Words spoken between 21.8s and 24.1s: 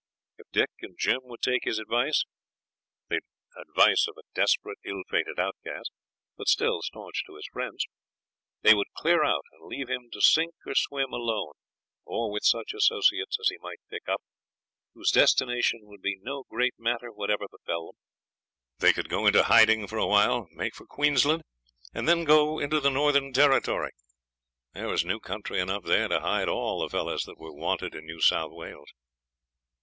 and then go into the northern territory.